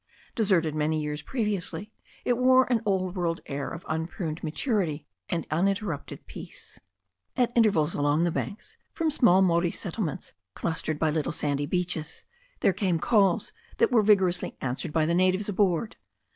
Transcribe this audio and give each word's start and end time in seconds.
Deserted 0.33 0.73
many 0.73 0.99
years 0.99 1.21
previously, 1.21 1.91
it 2.25 2.35
wore 2.39 2.65
an 2.73 2.81
old 2.87 3.15
world 3.15 3.39
air 3.45 3.69
of 3.69 3.85
unpruned 3.87 4.43
maturity 4.43 5.05
and 5.29 5.47
uninter 5.49 5.83
rupted 5.85 6.25
peace. 6.25 6.79
At 7.37 7.55
intervals 7.55 7.93
along 7.93 8.23
the 8.23 8.31
banks, 8.31 8.77
from 8.93 9.11
small 9.11 9.43
Maori 9.43 9.69
settle 9.69 10.05
ments 10.05 10.33
clustering 10.55 10.97
by 10.97 11.11
little 11.11 11.31
sandy 11.31 11.67
beaches, 11.67 12.25
there 12.61 12.73
came 12.73 12.97
calls 12.97 13.53
that 13.77 13.91
were 13.91 14.01
vigorously 14.01 14.57
answered 14.59 14.91
by 14.91 15.05
the 15.05 15.13
natives 15.13 15.49
aboard. 15.49 15.97